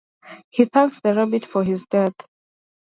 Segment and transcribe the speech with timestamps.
[0.49, 2.13] He thanks the rabbit for his deed.